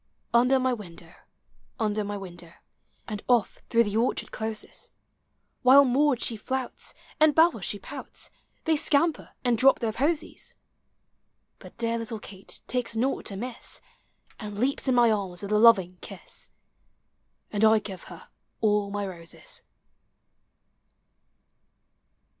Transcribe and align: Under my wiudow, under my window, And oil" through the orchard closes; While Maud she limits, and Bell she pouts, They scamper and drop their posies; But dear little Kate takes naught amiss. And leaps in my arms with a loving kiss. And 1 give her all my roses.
Under 0.33 0.57
my 0.59 0.73
wiudow, 0.73 1.13
under 1.79 2.03
my 2.03 2.17
window, 2.17 2.53
And 3.07 3.21
oil" 3.29 3.43
through 3.69 3.83
the 3.83 3.97
orchard 3.97 4.31
closes; 4.31 4.89
While 5.61 5.85
Maud 5.85 6.19
she 6.21 6.39
limits, 6.49 6.95
and 7.19 7.35
Bell 7.35 7.59
she 7.59 7.77
pouts, 7.77 8.31
They 8.65 8.75
scamper 8.75 9.35
and 9.45 9.59
drop 9.59 9.77
their 9.79 9.93
posies; 9.93 10.55
But 11.59 11.77
dear 11.77 11.99
little 11.99 12.17
Kate 12.19 12.61
takes 12.65 12.95
naught 12.95 13.29
amiss. 13.29 13.79
And 14.39 14.57
leaps 14.57 14.87
in 14.87 14.95
my 14.95 15.11
arms 15.11 15.43
with 15.43 15.51
a 15.51 15.59
loving 15.59 15.97
kiss. 15.97 16.49
And 17.51 17.63
1 17.63 17.81
give 17.81 18.05
her 18.05 18.29
all 18.59 18.89
my 18.89 19.05
roses. 19.05 19.61